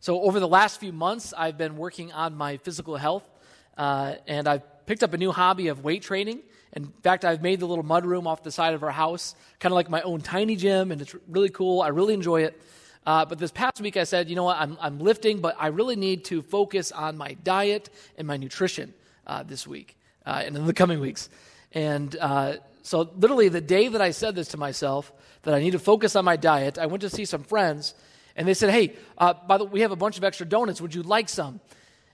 [0.00, 3.28] So, over the last few months, I've been working on my physical health,
[3.76, 6.40] uh, and I've picked up a new hobby of weight training.
[6.74, 9.72] In fact, I've made the little mud room off the side of our house, kind
[9.72, 11.80] of like my own tiny gym, and it's really cool.
[11.80, 12.60] I really enjoy it.
[13.06, 15.68] Uh, but this past week, I said, you know what, I'm, I'm lifting, but I
[15.68, 17.88] really need to focus on my diet
[18.18, 18.92] and my nutrition
[19.26, 21.30] uh, this week uh, and in the coming weeks.
[21.72, 25.72] And uh, so, literally, the day that I said this to myself, that I need
[25.72, 27.94] to focus on my diet, I went to see some friends,
[28.36, 30.80] and they said, Hey, uh, by the way, we have a bunch of extra donuts.
[30.80, 31.60] Would you like some?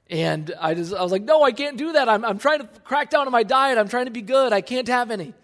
[0.08, 2.08] And I, just, I was like, No, I can't do that.
[2.08, 3.78] I'm, I'm trying to crack down on my diet.
[3.78, 4.52] I'm trying to be good.
[4.52, 5.34] I can't have any.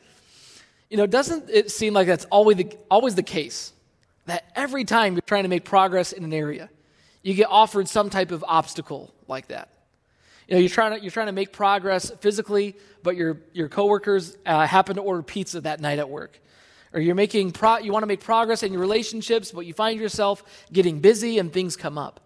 [0.89, 3.73] You know, doesn't it seem like that's always the, always the case?
[4.27, 6.71] That every time you're trying to make progress in an area,
[7.23, 9.71] you get offered some type of obstacle like that.
[10.47, 14.37] You know, you're trying to, you're trying to make progress physically, but your, your coworkers
[14.47, 16.41] uh, happen to order pizza that night at work
[16.93, 20.01] or you're making pro- you want to make progress in your relationships but you find
[20.01, 20.43] yourself
[20.73, 22.21] getting busy and things come up.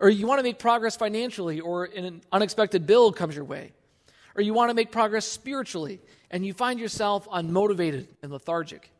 [0.00, 3.72] Or you want to make progress financially or an unexpected bill comes your way.
[4.34, 8.90] Or you want to make progress spiritually and you find yourself unmotivated and lethargic.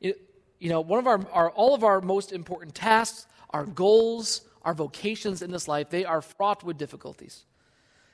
[0.00, 0.20] It,
[0.58, 4.74] you know one of our, our all of our most important tasks our goals our
[4.74, 7.44] vocations in this life they are fraught with difficulties.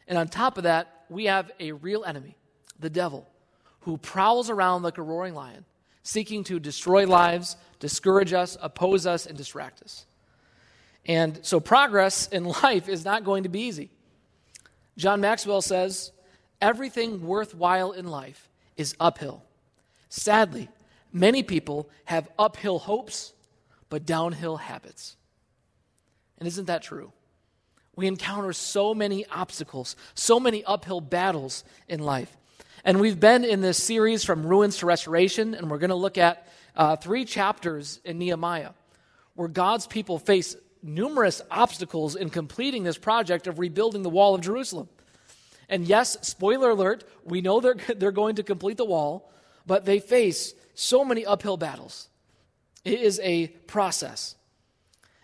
[0.07, 2.37] And on top of that we have a real enemy
[2.79, 3.29] the devil
[3.81, 5.65] who prowls around like a roaring lion
[6.03, 10.07] seeking to destroy lives, discourage us, oppose us, and distract us.
[11.07, 13.91] And so progress in life is not going to be easy.
[14.97, 16.13] John Maxwell says,
[16.61, 19.43] everything worthwhile in life is uphill.
[20.09, 20.69] Sadly,
[21.13, 23.33] many people have uphill hopes,
[23.89, 25.17] but downhill habits.
[26.39, 27.13] And isn't that true?
[27.95, 32.37] We encounter so many obstacles, so many uphill battles in life.
[32.85, 36.19] And we've been in this series from ruins to restoration, and we're going to look
[36.19, 38.71] at uh, three chapters in Nehemiah
[39.35, 44.41] where God's people face numerous obstacles in completing this project of rebuilding the wall of
[44.41, 44.89] Jerusalem.
[45.69, 49.31] And yes, spoiler alert, we know they're, they're going to complete the wall,
[49.65, 52.09] but they face so many uphill battles.
[52.85, 54.35] It is a process.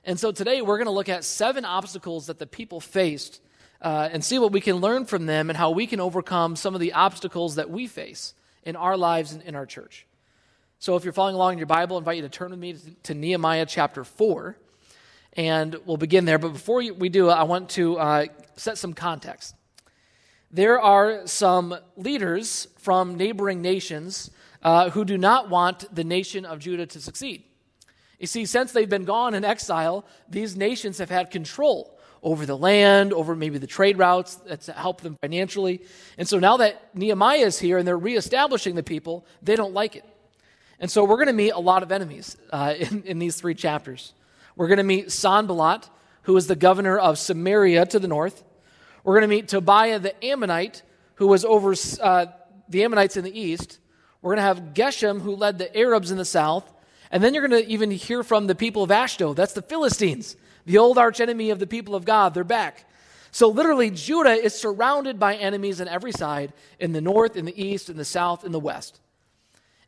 [0.04, 3.40] And so today we're going to look at seven obstacles that the people faced
[3.80, 6.74] uh, and see what we can learn from them and how we can overcome some
[6.74, 8.34] of the obstacles that we face
[8.64, 10.06] in our lives and in our church.
[10.80, 12.76] So, if you're following along in your Bible, I invite you to turn with me
[13.04, 14.56] to, Nehemiah chapter 4,
[15.32, 16.38] and we'll begin there.
[16.38, 19.54] But before we do, I want to uh, set some context.
[20.50, 24.30] There are some leaders from neighboring nations
[24.62, 27.42] uh, who do not want the nation of Judah to succeed.
[28.18, 32.56] You see, since they've been gone in exile, these nations have had control over the
[32.56, 35.82] land, over maybe the trade routes that help them financially.
[36.16, 39.96] And so now that Nehemiah is here and they're reestablishing the people, they don't like
[39.96, 40.04] it.
[40.80, 43.54] And so we're going to meet a lot of enemies uh, in, in these three
[43.54, 44.12] chapters.
[44.56, 45.88] We're going to meet Sanballat,
[46.22, 48.42] who is the governor of Samaria to the north.
[49.04, 50.82] We're going to meet Tobiah the Ammonite,
[51.14, 52.26] who was over uh,
[52.68, 53.78] the Ammonites in the east.
[54.20, 56.70] We're going to have Geshem, who led the Arabs in the south.
[57.10, 59.36] And then you're going to even hear from the people of Ashdod.
[59.36, 60.36] That's the Philistines
[60.68, 62.84] the old archenemy of the people of God, they're back.
[63.30, 67.62] So, literally, Judah is surrounded by enemies on every side in the north, in the
[67.62, 69.00] east, in the south, in the west.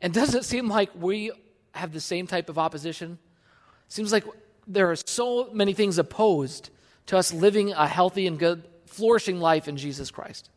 [0.00, 1.32] And does it seem like we
[1.72, 3.18] have the same type of opposition?
[3.88, 4.24] Seems like
[4.66, 6.70] there are so many things opposed
[7.06, 10.48] to us living a healthy and good, flourishing life in Jesus Christ.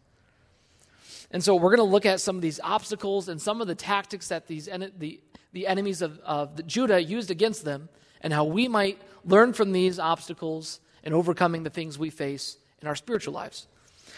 [1.32, 3.76] And so, we're going to look at some of these obstacles and some of the
[3.76, 5.20] tactics that these the,
[5.52, 7.90] the enemies of, of Judah used against them
[8.24, 12.88] and how we might learn from these obstacles and overcoming the things we face in
[12.88, 13.68] our spiritual lives.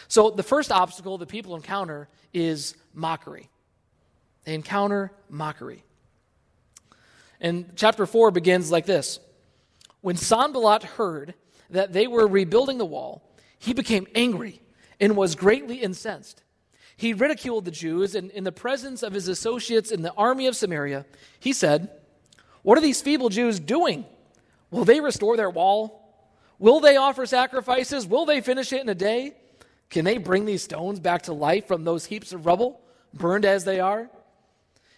[0.07, 3.49] So, the first obstacle that people encounter is mockery.
[4.43, 5.83] They encounter mockery.
[7.41, 9.19] And chapter 4 begins like this
[10.01, 11.33] When Sanballat heard
[11.69, 13.23] that they were rebuilding the wall,
[13.57, 14.61] he became angry
[14.99, 16.43] and was greatly incensed.
[16.97, 20.55] He ridiculed the Jews, and in the presence of his associates in the army of
[20.55, 21.05] Samaria,
[21.39, 21.89] he said,
[22.65, 24.05] What are these feeble Jews doing?
[24.71, 26.01] Will they restore their wall?
[26.57, 28.07] Will they offer sacrifices?
[28.07, 29.35] Will they finish it in a day?
[29.91, 32.81] Can they bring these stones back to life from those heaps of rubble,
[33.13, 34.09] burned as they are?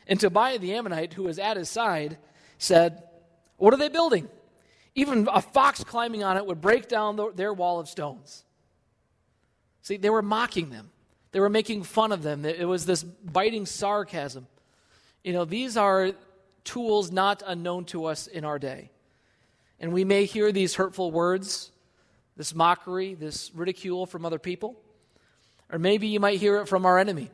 [0.07, 2.17] And Tobiah the Ammonite, who was at his side,
[2.57, 3.03] said,
[3.57, 4.29] What are they building?
[4.95, 8.45] Even a fox climbing on it would break down the, their wall of stones.
[9.81, 10.89] See, they were mocking them,
[11.33, 12.45] they were making fun of them.
[12.45, 14.47] It was this biting sarcasm.
[15.21, 16.13] You know, these are
[16.67, 18.91] tools not unknown to us in our day.
[19.79, 21.71] And we may hear these hurtful words,
[22.35, 24.75] this mockery, this ridicule from other people.
[25.71, 27.31] Or maybe you might hear it from our enemy,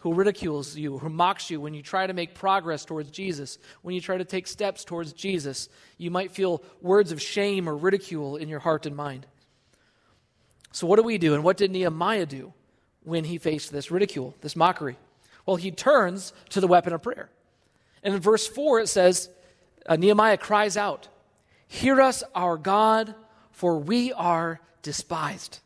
[0.00, 3.94] who ridicules you, who mocks you when you try to make progress towards Jesus, when
[3.94, 5.68] you try to take steps towards Jesus.
[5.96, 9.26] You might feel words of shame or ridicule in your heart and mind.
[10.72, 11.34] So, what do we do?
[11.34, 12.52] And what did Nehemiah do
[13.04, 14.96] when he faced this ridicule, this mockery?
[15.46, 17.28] Well, he turns to the weapon of prayer.
[18.04, 19.30] And in verse 4, it says,
[19.86, 21.08] uh, Nehemiah cries out,
[21.66, 23.14] Hear us, our God,
[23.50, 25.58] for we are despised.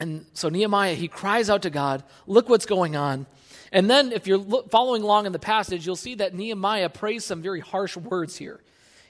[0.00, 3.26] And so Nehemiah, he cries out to God, Look what's going on.
[3.72, 7.40] And then, if you're following along in the passage, you'll see that Nehemiah prays some
[7.40, 8.60] very harsh words here.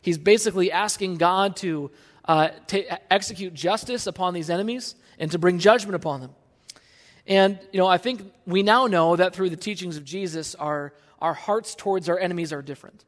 [0.03, 1.91] He's basically asking God to,
[2.27, 6.31] uh, to execute justice upon these enemies and to bring judgment upon them.
[7.27, 10.93] And, you know, I think we now know that through the teachings of Jesus, our,
[11.21, 13.05] our hearts towards our enemies are different.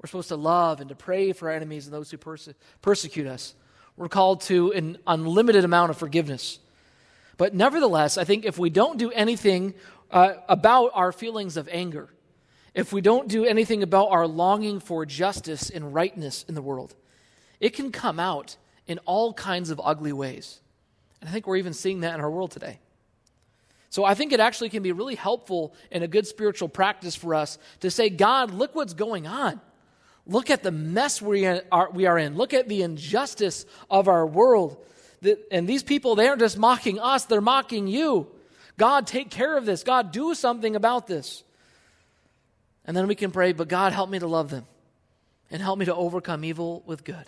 [0.00, 2.48] We're supposed to love and to pray for our enemies and those who perse-
[2.82, 3.54] persecute us.
[3.96, 6.58] We're called to an unlimited amount of forgiveness.
[7.38, 9.74] But nevertheless, I think if we don't do anything
[10.10, 12.10] uh, about our feelings of anger,
[12.74, 16.94] if we don't do anything about our longing for justice and rightness in the world,
[17.58, 20.60] it can come out in all kinds of ugly ways.
[21.20, 22.78] And I think we're even seeing that in our world today.
[23.90, 27.34] So I think it actually can be really helpful and a good spiritual practice for
[27.34, 29.60] us to say, God, look what's going on.
[30.26, 32.36] Look at the mess we are, we are in.
[32.36, 34.84] Look at the injustice of our world.
[35.50, 38.26] And these people, they aren't just mocking us, they're mocking you.
[38.76, 39.82] God, take care of this.
[39.82, 41.44] God, do something about this.
[42.84, 44.66] And then we can pray, but God, help me to love them
[45.50, 47.24] and help me to overcome evil with good.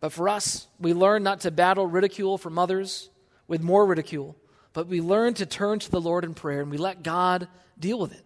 [0.00, 3.08] But for us, we learn not to battle ridicule from others
[3.48, 4.36] with more ridicule,
[4.72, 7.48] but we learn to turn to the Lord in prayer and we let God
[7.78, 8.24] deal with it.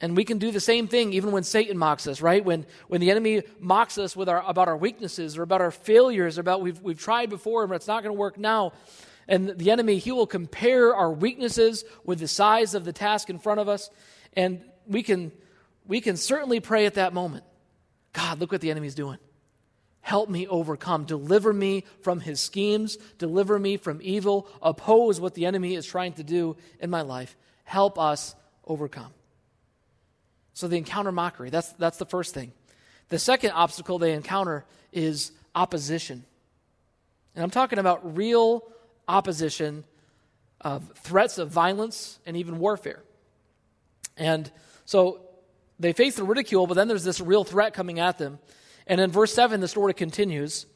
[0.00, 2.44] And we can do the same thing even when Satan mocks us, right?
[2.44, 6.38] When, when the enemy mocks us with our, about our weaknesses or about our failures,
[6.38, 8.72] or about we've, we've tried before but it's not going to work now.
[9.26, 13.38] And the enemy, he will compare our weaknesses with the size of the task in
[13.38, 13.90] front of us.
[14.34, 15.32] And we can,
[15.86, 17.44] we can certainly pray at that moment
[18.12, 19.18] God, look what the enemy's doing.
[20.00, 21.04] Help me overcome.
[21.04, 22.96] Deliver me from his schemes.
[23.18, 24.48] Deliver me from evil.
[24.62, 27.36] Oppose what the enemy is trying to do in my life.
[27.64, 28.34] Help us
[28.66, 29.12] overcome.
[30.54, 31.50] So they encounter mockery.
[31.50, 32.52] That's, that's the first thing.
[33.10, 36.24] The second obstacle they encounter is opposition.
[37.34, 38.64] And I'm talking about real
[39.06, 39.84] opposition
[40.60, 43.02] of threats of violence and even warfare.
[44.16, 44.50] And
[44.84, 45.20] so
[45.78, 48.38] they face the ridicule, but then there's this real threat coming at them.
[48.88, 50.66] And in verse 7, the story continues.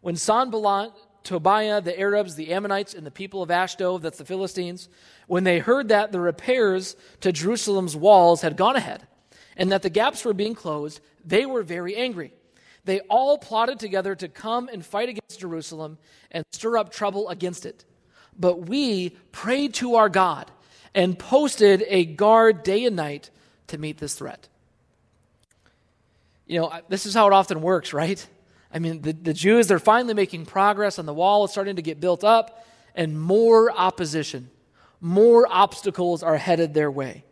[0.00, 0.92] When Sanballat,
[1.24, 4.88] Tobiah, the Arabs, the Ammonites, and the people of Ashdod, that's the Philistines,
[5.26, 9.06] when they heard that the repairs to Jerusalem's walls had gone ahead,
[9.56, 12.32] and that the gaps were being closed, they were very angry.
[12.84, 15.98] They all plotted together to come and fight against Jerusalem
[16.30, 17.84] and stir up trouble against it.
[18.38, 20.50] But we prayed to our God
[20.94, 23.30] and posted a guard day and night
[23.66, 24.48] to meet this threat.
[26.48, 28.26] You know, this is how it often works, right?
[28.72, 31.44] I mean, the, the Jews, they're finally making progress on the wall.
[31.44, 34.50] It's starting to get built up, and more opposition,
[35.00, 37.24] more obstacles are headed their way.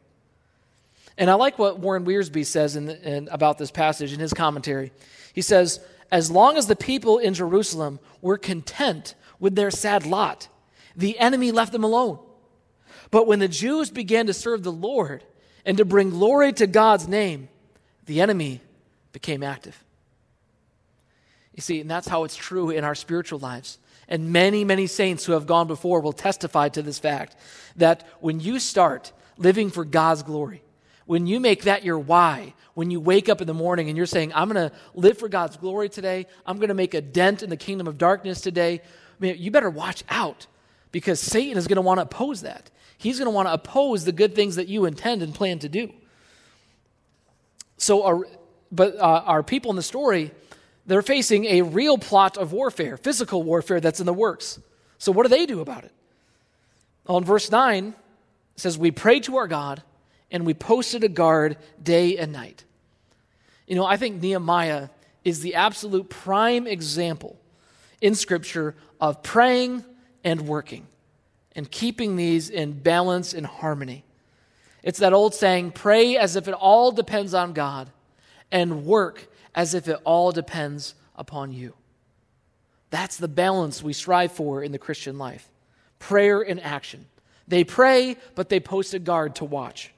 [1.18, 4.92] And I like what Warren Wiersbe says in, in, about this passage in his commentary.
[5.32, 5.80] He says,
[6.10, 10.48] As long as the people in Jerusalem were content with their sad lot,
[10.94, 12.18] the enemy left them alone.
[13.10, 15.24] But when the Jews began to serve the Lord
[15.64, 17.48] and to bring glory to God's name,
[18.04, 18.60] the enemy
[19.16, 19.82] became active.
[21.54, 23.78] You see, and that's how it's true in our spiritual lives.
[24.10, 27.34] And many, many saints who have gone before will testify to this fact
[27.76, 30.62] that when you start living for God's glory,
[31.06, 34.04] when you make that your why, when you wake up in the morning and you're
[34.04, 37.42] saying, I'm going to live for God's glory today, I'm going to make a dent
[37.42, 40.46] in the kingdom of darkness today, I mean, you better watch out
[40.92, 42.70] because Satan is going to want to oppose that.
[42.98, 45.70] He's going to want to oppose the good things that you intend and plan to
[45.70, 45.90] do.
[47.78, 48.26] So, our,
[48.76, 50.30] but uh, our people in the story,
[50.86, 54.60] they're facing a real plot of warfare, physical warfare that's in the works.
[54.98, 55.92] So, what do they do about it?
[57.08, 57.94] In verse 9, it
[58.56, 59.82] says, We prayed to our God
[60.30, 62.64] and we posted a guard day and night.
[63.66, 64.88] You know, I think Nehemiah
[65.24, 67.36] is the absolute prime example
[68.00, 69.84] in Scripture of praying
[70.22, 70.86] and working
[71.54, 74.04] and keeping these in balance and harmony.
[74.82, 77.90] It's that old saying pray as if it all depends on God,
[78.50, 81.74] and work as if it all depends upon you.
[82.90, 85.48] That's the balance we strive for in the Christian life
[85.98, 87.06] prayer and action.
[87.48, 89.92] They pray, but they post a guard to watch.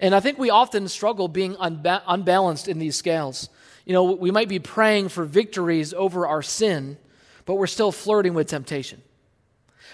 [0.00, 3.48] And I think we often struggle being unba- unbalanced in these scales.
[3.84, 6.98] You know, we might be praying for victories over our sin,
[7.46, 9.02] but we're still flirting with temptation.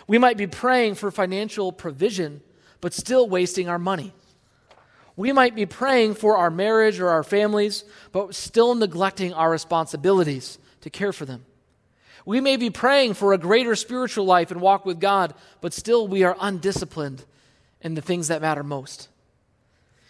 [0.07, 2.43] We might be praying for financial provision,
[2.81, 4.13] but still wasting our money.
[5.17, 10.59] We might be praying for our marriage or our families, but still neglecting our responsibilities
[10.81, 11.45] to care for them.
[12.27, 16.09] We may be praying for a greater spiritual life and walk with God, but still
[16.09, 17.25] we are undisciplined
[17.81, 19.09] in the things that matter most.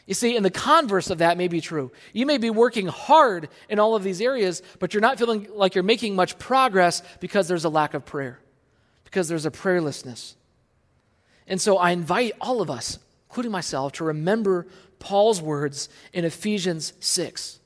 [0.07, 1.91] You see, and the converse of that may be true.
[2.13, 5.75] You may be working hard in all of these areas, but you're not feeling like
[5.75, 8.39] you're making much progress because there's a lack of prayer,
[9.05, 10.35] because there's a prayerlessness.
[11.47, 14.67] And so I invite all of us, including myself, to remember
[15.05, 17.61] Paul's words in Ephesians 6.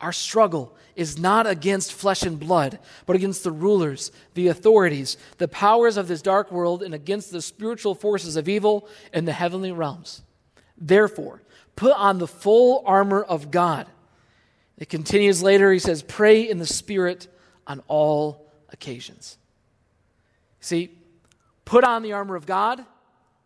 [0.00, 5.46] Our struggle is not against flesh and blood, but against the rulers, the authorities, the
[5.46, 9.72] powers of this dark world, and against the spiritual forces of evil in the heavenly
[9.72, 10.22] realms.
[10.78, 11.42] Therefore,
[11.76, 13.86] put on the full armor of God.
[14.78, 17.28] It continues later, he says, pray in the Spirit
[17.66, 19.36] on all occasions.
[20.60, 20.96] See,
[21.66, 22.82] put on the armor of God,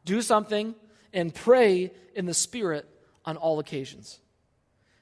[0.05, 0.77] do something,
[1.13, 2.89] and pray in the Spirit
[3.28, 4.20] on all occasions.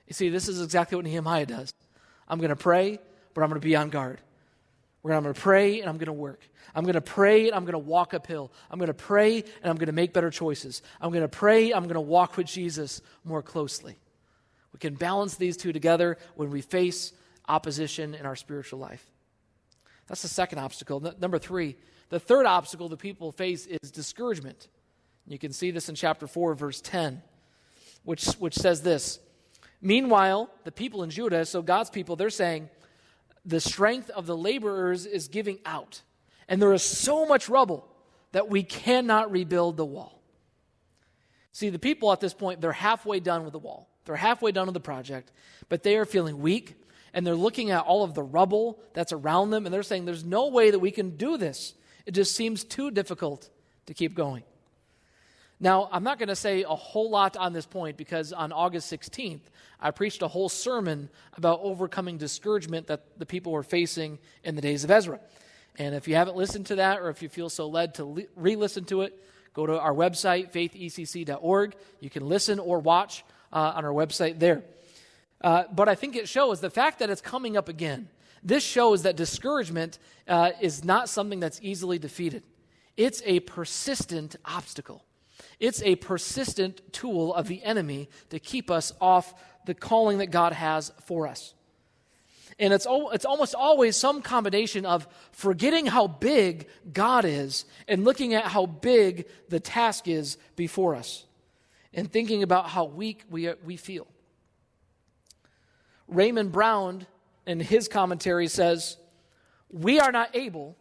[0.09, 1.73] You see, this is exactly what Nehemiah does.
[2.27, 2.99] I'm going to pray,
[3.35, 4.21] but I'm going to be on guard.
[5.05, 6.41] I'm going to pray and I'm going to work.
[6.75, 8.53] I'm going to pray and I'm going to walk uphill.
[8.69, 10.83] I'm going to pray and I'm going to make better choices.
[11.01, 13.97] I'm going to pray, I'm going to walk with Jesus more closely.
[14.73, 17.13] We can balance these two together when we face
[17.49, 19.09] opposition in our spiritual life.
[20.09, 21.15] That's the second obstacle.
[21.21, 21.77] Number three,
[22.09, 24.67] the third obstacle the people face is discouragement.
[25.29, 27.23] You can see this in chapter 4, verse 10,
[28.07, 29.19] which, which says this
[29.83, 32.71] Meanwhile, the people in Judah, so God's people, they're saying,
[33.45, 36.01] the strength of the laborers is giving out.
[36.49, 37.87] And there is so much rubble
[38.33, 40.23] that we cannot rebuild the wall.
[41.53, 43.89] See, the people at this point, they're halfway done with the wall.
[44.05, 45.33] They're halfway done with the project,
[45.69, 46.75] but they are feeling weak
[47.13, 50.25] and they're looking at all of the rubble that's around them and they're saying, There's
[50.25, 51.75] no way that we can do this.
[52.05, 53.49] It just seems too difficult
[53.87, 54.45] to keep going.
[55.59, 58.93] Now, I'm not going to say a whole lot on this point because on August
[58.93, 59.41] 16th,
[59.81, 64.61] I preached a whole sermon about overcoming discouragement that the people were facing in the
[64.61, 65.19] days of Ezra.
[65.79, 68.57] And if you haven't listened to that or if you feel so led to re
[68.57, 69.19] listen to it,
[69.55, 71.75] go to our website, faithecc.org.
[72.01, 74.63] You can listen or watch uh, on our website there.
[75.41, 78.09] Uh, but I think it shows the fact that it's coming up again.
[78.43, 79.99] This shows that discouragement
[80.29, 82.43] uh, is not something that's easily defeated,
[82.97, 85.06] it's a persistent obstacle.
[85.59, 89.35] It's a persistent tool of the enemy to keep us off
[89.65, 91.55] the calling that God has for us.
[92.59, 98.33] And it's, it's almost always some combination of forgetting how big God is and looking
[98.33, 101.27] at how big the task is before us
[101.93, 104.07] and thinking about how weak we, we feel.
[106.09, 107.07] Raymond Brown,
[107.47, 108.97] in his commentary, says,
[109.71, 110.77] We are not able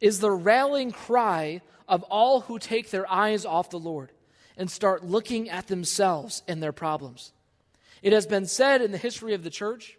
[0.00, 4.12] is the rallying cry of all who take their eyes off the Lord
[4.56, 7.32] and start looking at themselves and their problems.
[8.02, 9.98] It has been said in the history of the church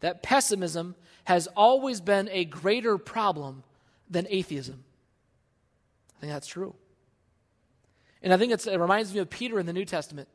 [0.00, 3.62] that pessimism has always been a greater problem
[4.08, 4.84] than atheism.
[6.16, 6.74] I think that's true.
[8.22, 10.28] And I think it reminds me of Peter in the New Testament,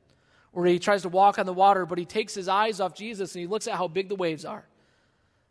[0.51, 3.35] where he tries to walk on the water, but he takes his eyes off Jesus
[3.35, 4.65] and he looks at how big the waves are.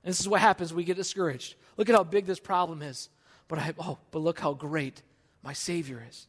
[0.02, 1.54] And this is what happens we get discouraged.
[1.76, 3.08] Look at how big this problem is.
[3.48, 5.02] But I, oh, but look how great
[5.42, 6.26] my Savior is.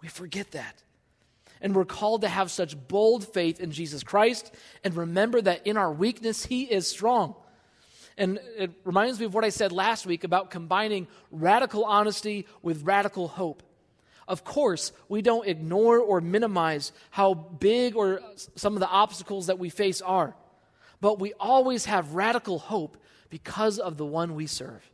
[0.00, 0.82] We forget that.
[1.60, 4.52] And we're called to have such bold faith in Jesus Christ
[4.82, 7.36] and remember that in our weakness, He is strong.
[8.18, 12.84] And it reminds me of what I said last week about combining radical honesty with
[12.84, 13.62] radical hope.
[14.28, 18.20] Of course, we don't ignore or minimize how big or
[18.56, 20.34] some of the obstacles that we face are,
[21.00, 22.96] but we always have radical hope
[23.30, 24.88] because of the one we serve.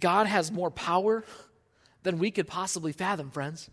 [0.00, 1.24] God has more power
[2.02, 3.70] than we could possibly fathom, friends.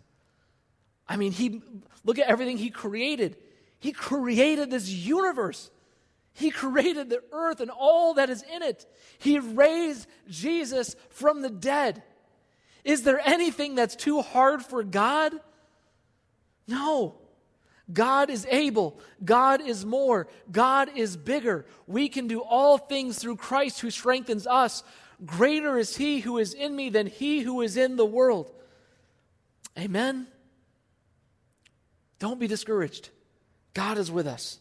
[1.08, 1.62] I mean, he
[2.04, 3.36] look at everything he created.
[3.78, 5.70] He created this universe.
[6.32, 8.84] He created the earth and all that is in it.
[9.18, 12.02] He raised Jesus from the dead.
[12.84, 15.32] Is there anything that's too hard for God?
[16.68, 17.16] No.
[17.92, 18.98] God is able.
[19.24, 20.28] God is more.
[20.50, 21.66] God is bigger.
[21.86, 24.82] We can do all things through Christ who strengthens us.
[25.24, 28.52] Greater is he who is in me than he who is in the world.
[29.78, 30.26] Amen.
[32.18, 33.10] Don't be discouraged.
[33.74, 34.58] God is with us.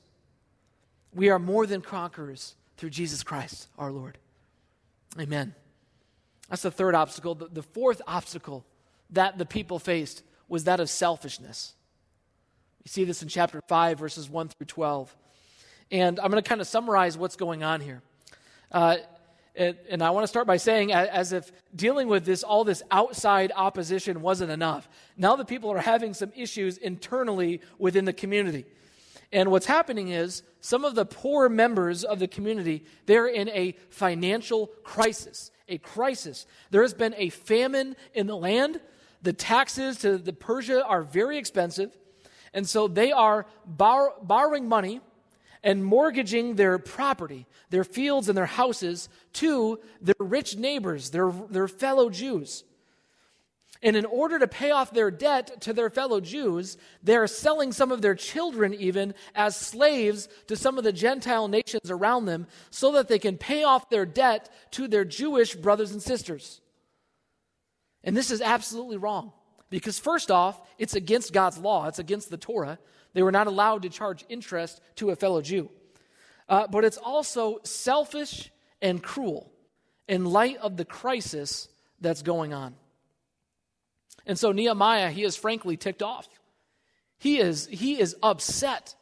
[1.13, 4.17] We are more than conquerors through Jesus Christ our Lord.
[5.19, 5.55] Amen.
[6.49, 7.35] That's the third obstacle.
[7.35, 8.65] The, fourth obstacle
[9.11, 11.73] that the people faced was that of selfishness.
[12.83, 15.15] You see this in chapter 5, verses 1 through 12.
[15.91, 18.01] And I'm going to kind of summarize what's going on here.
[18.71, 18.97] Uh,
[19.57, 22.83] And, and I want to start by saying, as if dealing with this, all this
[22.91, 24.89] outside opposition wasn't enough.
[25.17, 28.65] Now the people are having some issues internally within the community.
[29.31, 33.75] And what's happening is some of the poor members of the community, they're in a
[33.89, 35.51] financial crisis.
[35.67, 36.45] A crisis.
[36.69, 38.79] There has been a famine in the land.
[39.21, 41.97] The taxes to the Persia are very expensive.
[42.53, 45.01] And so they are bor- borrowing money
[45.65, 51.67] and mortgaging their property, their fields and their houses to their rich neighbors, their, their
[51.67, 52.63] fellow Jews.
[53.81, 57.91] And in order to pay off their debt to their fellow Jews, they're selling some
[57.91, 62.93] of their children even as slaves to some of the Gentile nations around them so
[62.93, 66.61] that they can pay off their debt to their Jewish brothers and sisters.
[68.03, 69.33] And this is absolutely wrong.
[69.71, 72.77] Because, first off, it's against God's law, it's against the Torah.
[73.15, 75.71] They were not allowed to charge interest to a fellow Jew.
[76.47, 79.51] Uh, but it's also selfish and cruel
[80.07, 81.67] in light of the crisis
[81.99, 82.75] that's going on.
[84.27, 86.27] And so Nehemiah, he is frankly ticked off.
[87.17, 88.95] He is, he is upset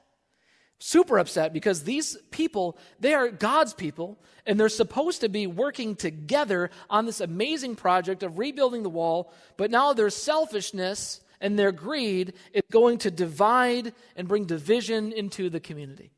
[0.86, 5.96] super upset because these people, they are God's people, and they're supposed to be working
[5.96, 11.74] together on this amazing project of rebuilding the wall, but now their selfishness and their
[11.74, 16.10] greed is going to divide and bring division into the community.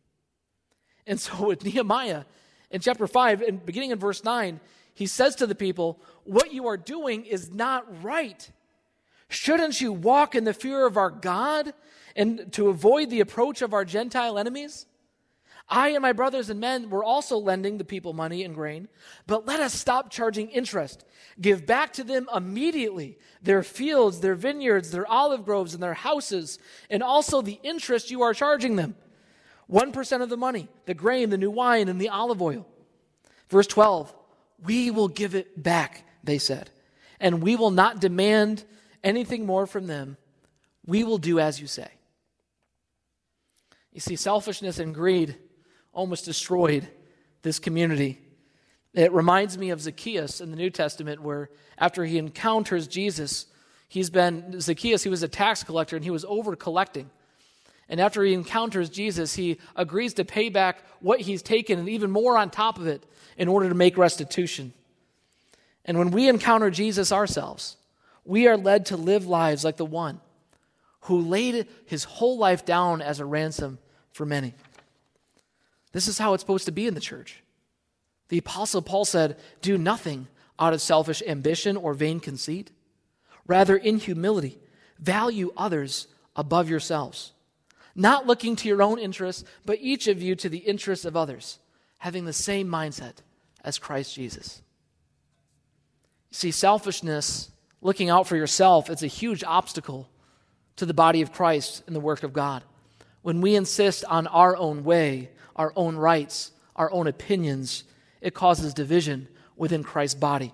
[1.07, 2.23] And so with Nehemiah
[2.69, 4.59] in chapter 5, and beginning in verse 9,
[4.93, 8.49] he says to the people, What you are doing is not right.
[9.27, 11.73] Shouldn't you walk in the fear of our God
[12.15, 14.85] and to avoid the approach of our Gentile enemies?
[15.67, 18.87] I and my brothers and men were also lending the people money and grain,
[19.25, 21.03] but let us stop charging interest.
[21.41, 26.59] Give back to them immediately their fields, their vineyards, their olive groves, and their houses,
[26.89, 28.95] and also the interest you are charging them.
[29.71, 32.67] 1% of the money, the grain, the new wine, and the olive oil.
[33.49, 34.13] Verse 12,
[34.63, 36.69] we will give it back, they said,
[37.19, 38.63] and we will not demand
[39.03, 40.17] anything more from them.
[40.85, 41.87] We will do as you say.
[43.91, 45.37] You see, selfishness and greed
[45.95, 46.87] almost destroyed
[47.41, 48.19] this community.
[48.93, 53.47] It reminds me of Zacchaeus in the New Testament, where after he encounters Jesus,
[53.87, 57.09] he's been, Zacchaeus, he was a tax collector and he was over collecting.
[57.89, 62.11] And after he encounters Jesus, he agrees to pay back what he's taken and even
[62.11, 63.05] more on top of it
[63.37, 64.73] in order to make restitution.
[65.83, 67.77] And when we encounter Jesus ourselves,
[68.23, 70.19] we are led to live lives like the one
[71.01, 73.77] who laid his whole life down as a ransom
[74.11, 74.55] for many.
[75.95, 77.41] This is how it's supposed to be in the church.
[78.27, 80.27] The Apostle Paul said, Do nothing
[80.59, 82.69] out of selfish ambition or vain conceit.
[83.47, 84.59] Rather, in humility,
[84.99, 87.31] value others above yourselves,
[87.95, 91.59] not looking to your own interests, but each of you to the interests of others,
[91.99, 93.19] having the same mindset
[93.63, 94.61] as Christ Jesus.
[96.29, 100.09] See, selfishness, looking out for yourself, it's a huge obstacle
[100.75, 102.63] to the body of Christ and the work of God
[103.25, 107.83] when we insist on our own way, our own rights, our own opinions,
[108.21, 110.53] it causes division within Christ's body.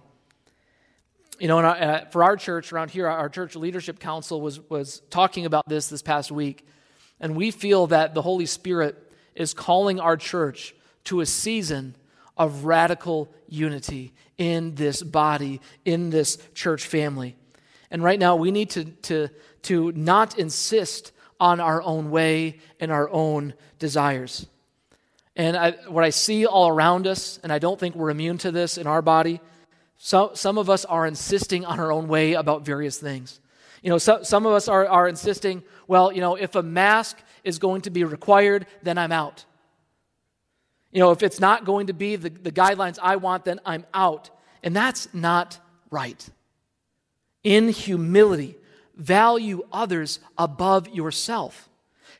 [1.39, 5.01] You know, our, uh, for our church around here, our church leadership council was, was
[5.09, 6.67] talking about this this past week,
[7.19, 11.95] and we feel that the Holy Spirit is calling our church to a season
[12.37, 17.35] of radical unity in this body, in this church family.
[17.89, 19.29] And right now, we need to, to,
[19.63, 24.45] to not insist on our own way and our own desires.
[25.35, 28.51] And I, what I see all around us, and I don't think we're immune to
[28.51, 29.39] this in our body,
[30.03, 33.39] so, some of us are insisting on our own way about various things.
[33.83, 37.19] You know, so, some of us are, are insisting, well, you know, if a mask
[37.43, 39.45] is going to be required, then I'm out.
[40.91, 43.85] You know, if it's not going to be the, the guidelines I want, then I'm
[43.93, 44.31] out.
[44.63, 45.59] And that's not
[45.91, 46.27] right.
[47.43, 48.55] In humility,
[48.95, 51.69] value others above yourself.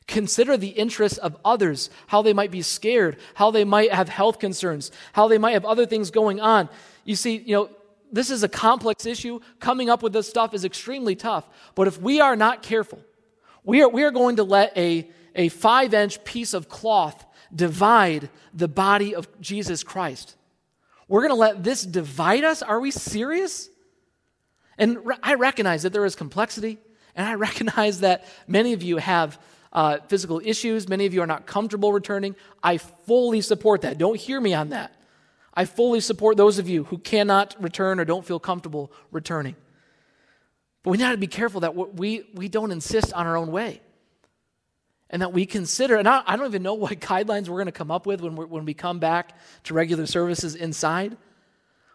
[0.06, 4.38] Consider the interests of others, how they might be scared, how they might have health
[4.38, 6.68] concerns, how they might have other things going on.
[7.04, 7.70] You see, you know,
[8.10, 9.40] this is a complex issue.
[9.60, 11.48] Coming up with this stuff is extremely tough.
[11.74, 13.00] But if we are not careful,
[13.64, 18.28] we are, we are going to let a, a five inch piece of cloth divide
[18.52, 20.36] the body of Jesus Christ.
[21.08, 22.62] We're going to let this divide us?
[22.62, 23.68] Are we serious?
[24.78, 26.78] And I recognize that there is complexity,
[27.14, 29.38] and I recognize that many of you have
[29.72, 30.88] uh, physical issues.
[30.88, 32.36] Many of you are not comfortable returning.
[32.62, 33.98] I fully support that.
[33.98, 34.94] Don't hear me on that.
[35.54, 39.56] I fully support those of you who cannot return or don't feel comfortable returning.
[40.82, 43.80] But we need to be careful that we, we don't insist on our own way.
[45.10, 47.72] And that we consider, and I, I don't even know what guidelines we're going to
[47.72, 51.16] come up with when, when we come back to regular services inside.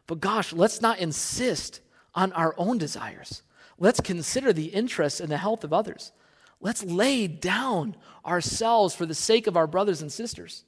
[0.06, 1.82] But gosh, let's not insist
[2.14, 3.42] on our own desires.
[3.80, 6.12] Let's consider the interests and the health of others.
[6.60, 10.64] Let's lay down ourselves for the sake of our brothers and sisters.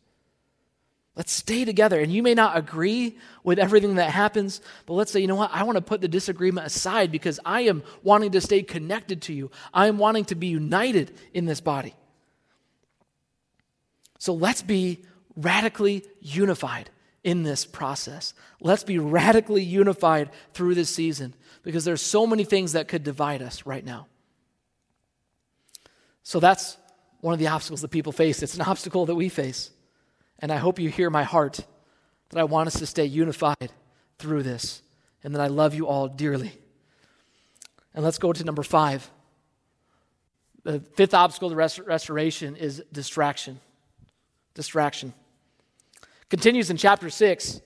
[1.16, 2.00] Let's stay together.
[2.00, 5.52] And you may not agree with everything that happens, but let's say, you know what?
[5.52, 9.34] I want to put the disagreement aside because I am wanting to stay connected to
[9.34, 9.52] you.
[9.74, 11.94] I am wanting to be united in this body.
[14.18, 15.04] So let's be
[15.36, 16.90] radically unified
[17.24, 18.34] in this process.
[18.62, 23.42] Let's be radically unified through this season because there's so many things that could divide
[23.42, 24.08] us right now.
[26.24, 26.78] So that's
[27.22, 28.42] one of the obstacles that people face.
[28.44, 29.72] It's an obstacle that we face.
[30.40, 31.66] And I hope you hear my heart
[32.30, 33.72] that I want us to stay unified
[34.18, 34.82] through this
[35.24, 36.54] and that I love you all dearly.
[37.94, 39.10] And let's go to number five.
[40.64, 43.60] The fifth obstacle to rest- restoration is distraction.
[44.54, 45.14] Distraction.
[46.30, 47.56] Continues in chapter 6.
[47.56, 47.64] It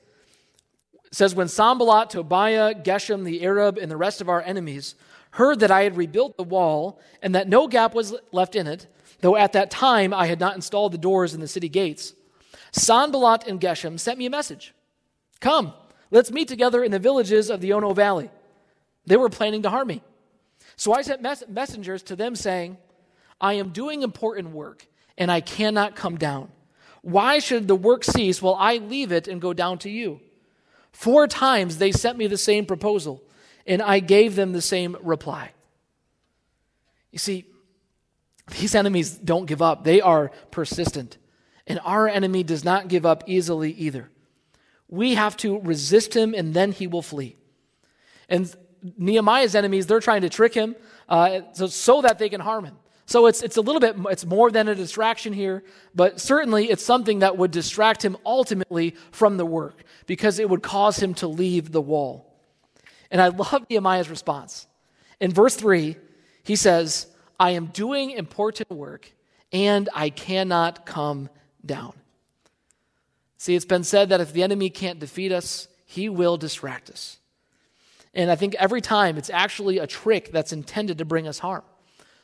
[1.12, 4.96] says, When Sanballat, Tobiah, Geshem the Arab, and the rest of our enemies
[5.34, 8.88] heard that I had rebuilt the wall and that no gap was left in it,
[9.22, 12.13] though at that time I had not installed the doors in the city gates,
[12.72, 14.74] Sanballat and Geshem sent me a message.
[15.39, 15.74] Come,
[16.12, 18.30] let's meet together in the villages of the Ono Valley.
[19.06, 20.02] They were planning to harm me.
[20.76, 22.78] So I sent mess- messengers to them saying,
[23.41, 26.50] I am doing important work and I cannot come down.
[27.02, 30.22] Why should the work cease while I leave it and go down to you?
[30.91, 33.22] Four times they sent me the same proposal,
[33.65, 35.52] and I gave them the same reply.
[37.12, 37.45] You see,
[38.60, 41.17] these enemies don't give up, they are persistent.
[41.65, 44.10] And our enemy does not give up easily either.
[44.89, 47.38] We have to resist him and then he will flee.
[48.28, 48.54] And
[48.97, 50.76] Nehemiah's enemies, they're trying to trick him
[51.08, 52.76] uh, so, so that they can harm him.
[53.06, 56.84] So it's, it's a little bit, it's more than a distraction here, but certainly it's
[56.84, 61.28] something that would distract him ultimately from the work because it would cause him to
[61.28, 62.33] leave the wall.
[63.13, 64.67] And I love Nehemiah's response.
[65.21, 65.95] In verse 3,
[66.43, 67.08] he says,
[67.39, 69.13] I am doing important work
[69.52, 71.30] and I cannot come
[71.63, 71.93] down.
[73.38, 77.19] See, it's been said that if the enemy can't defeat us, he will distract us.
[78.15, 81.63] And I think every time it's actually a trick that's intended to bring us harm.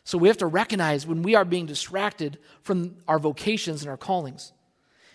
[0.03, 3.97] So we have to recognize when we are being distracted from our vocations and our
[3.97, 4.53] callings.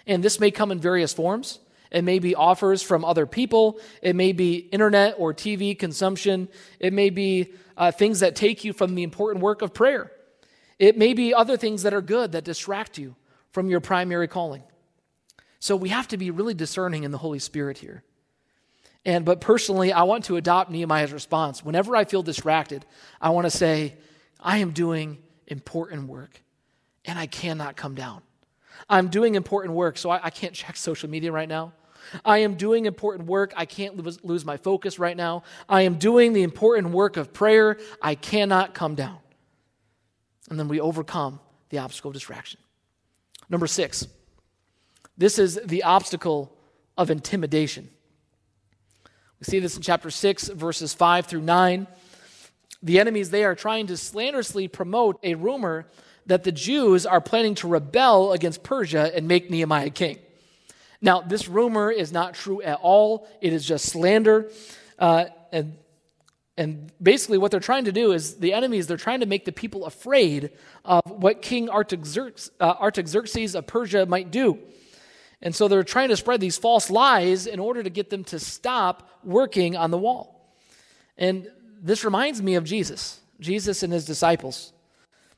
[0.06, 1.58] And this may come in various forms.
[1.94, 3.78] It may be offers from other people.
[4.02, 6.48] It may be internet or TV consumption.
[6.80, 10.10] It may be uh, things that take you from the important work of prayer.
[10.80, 13.14] It may be other things that are good that distract you
[13.52, 14.64] from your primary calling.
[15.60, 18.02] So we have to be really discerning in the Holy Spirit here.
[19.04, 21.64] And but personally, I want to adopt Nehemiah's response.
[21.64, 22.84] Whenever I feel distracted,
[23.20, 23.94] I want to say,
[24.40, 26.42] I am doing important work
[27.04, 28.22] and I cannot come down.
[28.88, 31.72] I'm doing important work, so I, I can't check social media right now.
[32.24, 33.52] I am doing important work.
[33.56, 35.42] I can't lose, my focus right now.
[35.68, 37.78] I am doing the important work of prayer.
[38.02, 39.18] I cannot come down.
[40.50, 41.40] And then we overcome
[41.70, 42.60] the obstacle of distraction.
[43.48, 44.06] Number six,
[45.16, 46.56] this is the obstacle
[46.96, 47.88] of intimidation.
[49.40, 51.86] We see this in chapter 6, verses 5 through 9.
[52.82, 55.86] The enemies, they are trying to slanderously promote a rumor
[56.26, 60.18] that the Jews are planning to rebel against Persia and make Nehemiah king.
[61.04, 64.50] Now, this rumor is not true at all, it is just slander.
[64.98, 65.76] Uh, and
[66.56, 69.52] and basically, what they're trying to do is the enemies, they're trying to make the
[69.52, 70.50] people afraid
[70.84, 74.58] of what King Artaxerxes, uh, Artaxerxes of Persia might do.
[75.42, 78.38] And so they're trying to spread these false lies in order to get them to
[78.38, 80.54] stop working on the wall.
[81.18, 81.50] And
[81.82, 84.72] this reminds me of Jesus, Jesus and his disciples,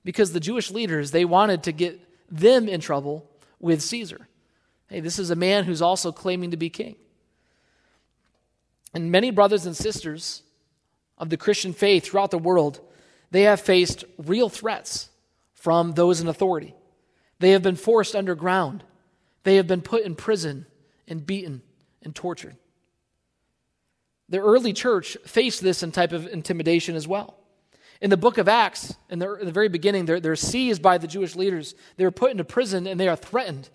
[0.04, 1.98] because the Jewish leaders, they wanted to get
[2.30, 4.28] them in trouble with Caesar.
[4.88, 6.96] Hey, this is a man who's also claiming to be king.
[8.94, 10.42] And many brothers and sisters,
[11.18, 12.80] of the Christian faith throughout the world,
[13.30, 15.08] they have faced real threats
[15.54, 16.74] from those in authority.
[17.38, 18.84] They have been forced underground.
[19.42, 20.66] They have been put in prison
[21.08, 21.62] and beaten
[22.02, 22.56] and tortured.
[24.28, 27.38] The early church faced this type of intimidation as well.
[28.00, 30.98] In the book of Acts, in the, in the very beginning, they're, they're seized by
[30.98, 31.74] the Jewish leaders.
[31.96, 33.70] They're put into prison and they are threatened.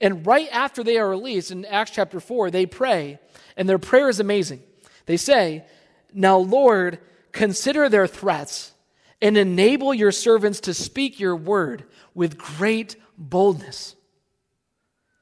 [0.00, 3.18] And right after they are released, in Acts chapter 4, they pray,
[3.56, 4.62] and their prayer is amazing.
[5.06, 5.64] They say,
[6.12, 6.98] now, Lord,
[7.32, 8.72] consider their threats
[9.20, 13.96] and enable your servants to speak your word with great boldness.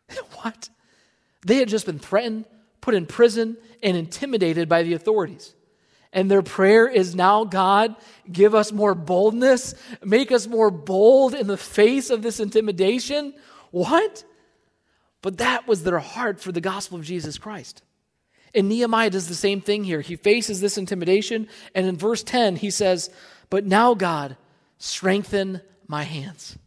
[0.42, 0.68] what?
[1.46, 2.46] They had just been threatened,
[2.80, 5.54] put in prison, and intimidated by the authorities.
[6.12, 7.96] And their prayer is now, God,
[8.30, 13.34] give us more boldness, make us more bold in the face of this intimidation.
[13.72, 14.24] What?
[15.24, 17.80] But that was their heart for the gospel of Jesus Christ.
[18.54, 20.02] And Nehemiah does the same thing here.
[20.02, 23.08] He faces this intimidation, and in verse 10, he says,
[23.48, 24.36] But now, God,
[24.76, 26.58] strengthen my hands.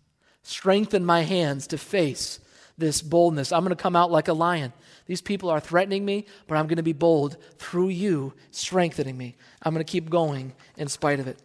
[0.42, 2.40] Strengthen my hands to face
[2.80, 3.52] this boldness.
[3.52, 4.74] I'm going to come out like a lion.
[5.06, 9.36] These people are threatening me, but I'm going to be bold through you strengthening me.
[9.62, 11.38] I'm going to keep going in spite of it.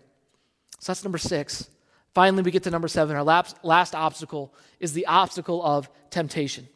[0.81, 1.69] So that's number six.
[2.15, 3.15] Finally, we get to number seven.
[3.15, 6.69] Our last, last obstacle is the obstacle of temptation.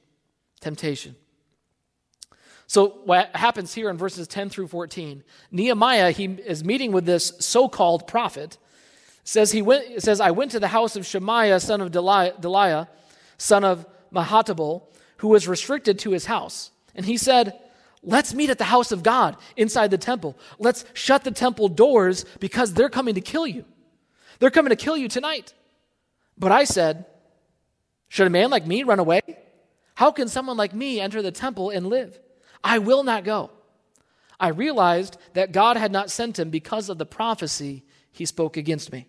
[0.61, 1.17] Temptation.
[2.69, 7.33] So, what happens here in verses 10 through 14, Nehemiah, he is meeting with this
[7.39, 8.59] so called prophet.
[9.23, 12.89] Says, he went, says, I went to the house of Shemaiah, son of Delaiah,
[13.39, 14.83] son of Mehetabel,
[15.19, 16.71] who was restricted to his house.
[16.95, 17.59] And he said,
[18.03, 20.39] Let's meet at the house of God inside the temple.
[20.59, 23.65] Let's shut the temple doors because they're coming to kill you.
[24.39, 25.55] They're coming to kill you tonight.
[26.39, 27.07] But I said,
[28.09, 29.23] Should a man like me run away?
[29.97, 32.21] How can someone like me enter the temple and live?
[32.63, 33.51] I will not go.
[34.39, 37.83] I realized that God had not sent him because of the prophecy
[38.13, 39.07] he spoke against me.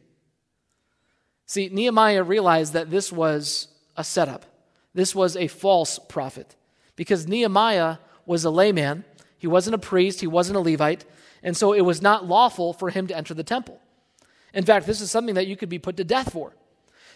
[1.46, 4.46] See, Nehemiah realized that this was a setup.
[4.94, 6.56] This was a false prophet
[6.96, 9.04] because Nehemiah was a layman.
[9.38, 11.04] He wasn't a priest, he wasn't a Levite,
[11.44, 13.82] and so it was not lawful for him to enter the temple.
[14.54, 16.56] In fact, this is something that you could be put to death for.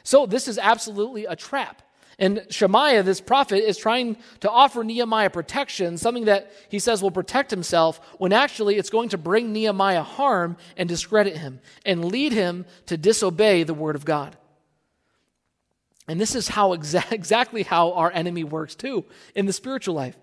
[0.03, 1.81] So, this is absolutely a trap.
[2.21, 7.09] And Shemaiah, this prophet, is trying to offer Nehemiah protection, something that he says will
[7.09, 12.31] protect himself, when actually it's going to bring Nehemiah harm and discredit him and lead
[12.31, 14.37] him to disobey the word of God.
[16.07, 19.03] And this is how exa- exactly how our enemy works too
[19.33, 20.15] in the spiritual life.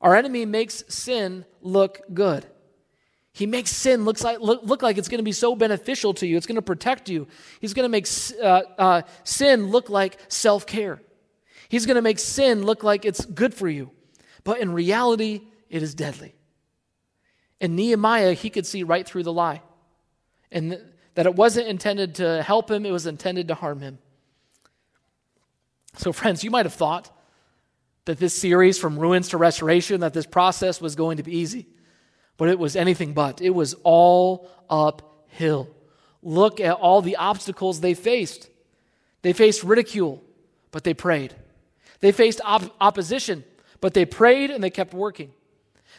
[0.00, 2.46] Our enemy makes sin look good.
[3.34, 6.26] He makes sin looks like, look, look like it's going to be so beneficial to
[6.26, 6.36] you.
[6.36, 7.26] It's going to protect you.
[7.60, 8.06] He's going to make
[8.40, 11.02] uh, uh, sin look like self care.
[11.68, 13.90] He's going to make sin look like it's good for you.
[14.44, 16.32] But in reality, it is deadly.
[17.60, 19.62] And Nehemiah, he could see right through the lie.
[20.52, 20.82] And th-
[21.14, 23.98] that it wasn't intended to help him, it was intended to harm him.
[25.96, 27.10] So, friends, you might have thought
[28.04, 31.66] that this series, From Ruins to Restoration, that this process was going to be easy.
[32.36, 33.40] But it was anything but.
[33.40, 35.68] It was all uphill.
[36.22, 38.48] Look at all the obstacles they faced.
[39.22, 40.22] They faced ridicule,
[40.70, 41.34] but they prayed.
[42.00, 43.44] They faced op- opposition,
[43.80, 45.32] but they prayed and they kept working.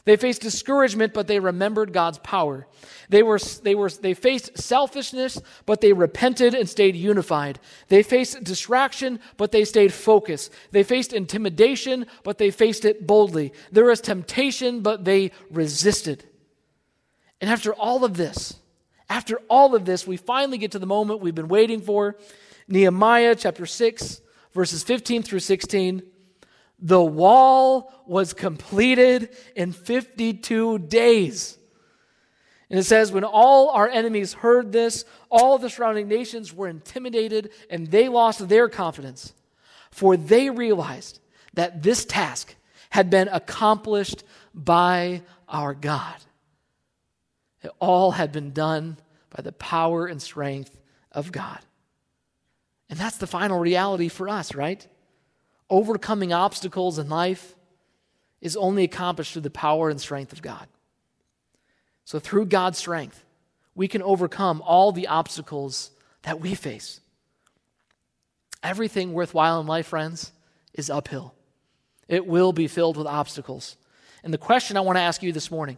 [0.06, 2.68] They faced discouragement, but they remembered God's power.
[3.10, 7.60] They, were, they, were, they faced selfishness, but they repented and stayed unified.
[7.88, 10.54] They faced distraction, but they stayed focused.
[10.72, 13.52] They faced intimidation, but they faced it boldly.
[13.72, 16.24] There was temptation, but they resisted.
[17.42, 18.58] And after all of this,
[19.10, 22.16] after all of this, we finally get to the moment we've been waiting for.
[22.68, 24.22] Nehemiah chapter 6,
[24.54, 26.04] verses 15 through 16.
[26.80, 31.58] The wall was completed in 52 days.
[32.70, 37.52] And it says, when all our enemies heard this, all the surrounding nations were intimidated
[37.70, 39.34] and they lost their confidence.
[39.92, 41.20] For they realized
[41.54, 42.56] that this task
[42.90, 46.16] had been accomplished by our God.
[47.64, 48.98] It all had been done
[49.30, 50.78] by the power and strength
[51.12, 51.60] of God.
[52.90, 54.88] And that's the final reality for us, right?
[55.70, 57.56] Overcoming obstacles in life
[58.42, 60.68] is only accomplished through the power and strength of God.
[62.04, 63.24] So, through God's strength,
[63.74, 67.00] we can overcome all the obstacles that we face.
[68.62, 70.32] Everything worthwhile in life, friends,
[70.74, 71.34] is uphill.
[72.08, 73.78] It will be filled with obstacles.
[74.24, 75.78] And the question I want to ask you this morning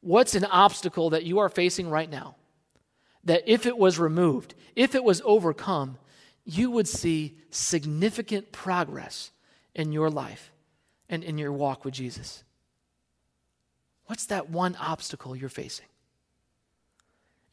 [0.00, 2.36] what's an obstacle that you are facing right now
[3.24, 5.96] that if it was removed, if it was overcome,
[6.44, 9.30] you would see significant progress
[9.74, 10.52] in your life
[11.08, 12.44] and in your walk with Jesus.
[14.06, 15.86] What's that one obstacle you're facing?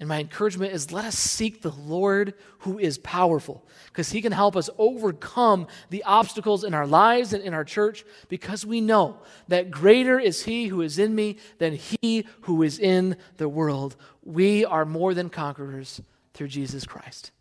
[0.02, 4.32] And my encouragement is let us seek the Lord who is powerful because he can
[4.32, 9.20] help us overcome the obstacles in our lives and in our church because we know
[9.48, 13.96] that greater is he who is in me than he who is in the world.
[14.24, 16.02] We are more than conquerors
[16.34, 17.32] through Jesus Christ.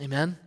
[0.00, 0.38] Amen.